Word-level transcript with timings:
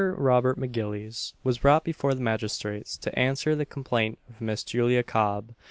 Robert 0.03 0.57
M'Gillies 0.57 1.35
was 1.43 1.59
brought 1.59 1.83
before 1.83 2.15
the 2.15 2.23
magistrates 2.23 2.97
to 2.97 3.19
answer 3.19 3.55
the 3.55 3.67
complaint 3.67 4.17
of 4.27 4.41
Miss 4.41 4.63
Julia 4.63 5.03
Cob. 5.03 5.53